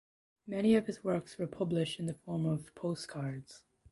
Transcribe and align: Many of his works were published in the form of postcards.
Many 0.47 0.73
of 0.77 0.87
his 0.87 1.03
works 1.03 1.37
were 1.37 1.45
published 1.45 1.99
in 1.99 2.07
the 2.07 2.15
form 2.15 2.47
of 2.47 2.73
postcards. 2.73 3.61